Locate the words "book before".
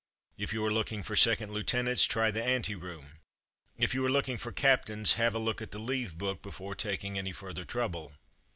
6.17-6.73